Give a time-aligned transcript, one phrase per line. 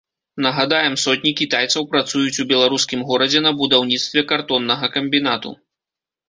[0.43, 5.55] Нагадаем, сотні кітайцаў працуюць у беларускім горадзе на будаўніцтве картоннага камбінату.